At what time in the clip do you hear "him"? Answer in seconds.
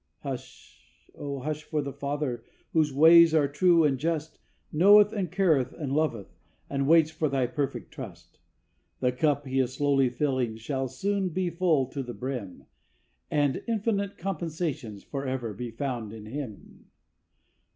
16.25-16.87